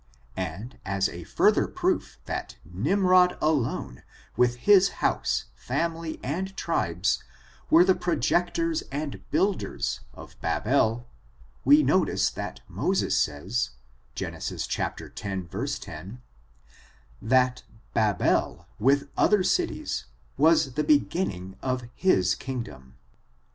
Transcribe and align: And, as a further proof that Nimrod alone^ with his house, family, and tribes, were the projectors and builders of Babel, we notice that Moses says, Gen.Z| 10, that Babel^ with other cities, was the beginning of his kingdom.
And, 0.35 0.79
as 0.83 1.07
a 1.09 1.25
further 1.25 1.67
proof 1.67 2.17
that 2.25 2.55
Nimrod 2.65 3.39
alone^ 3.39 4.01
with 4.35 4.55
his 4.55 4.89
house, 5.05 5.45
family, 5.53 6.19
and 6.23 6.57
tribes, 6.57 7.23
were 7.69 7.83
the 7.83 7.93
projectors 7.93 8.81
and 8.91 9.21
builders 9.29 9.99
of 10.15 10.41
Babel, 10.41 11.07
we 11.63 11.83
notice 11.83 12.31
that 12.31 12.61
Moses 12.67 13.15
says, 13.15 13.69
Gen.Z| 14.15 14.65
10, 15.13 15.49
that 17.21 17.63
Babel^ 17.95 18.65
with 18.79 19.07
other 19.15 19.43
cities, 19.43 20.05
was 20.35 20.73
the 20.73 20.83
beginning 20.83 21.57
of 21.61 21.83
his 21.93 22.33
kingdom. 22.33 22.95